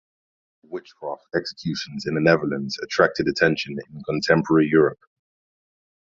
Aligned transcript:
The 0.01 0.65
lack 0.65 0.65
of 0.65 0.69
witchcraft 0.71 1.27
executions 1.35 2.07
in 2.07 2.15
the 2.15 2.21
Netherlands 2.21 2.75
attracted 2.81 3.27
attention 3.27 3.77
in 3.93 4.01
contemporary 4.01 4.67
Europe. 4.67 4.97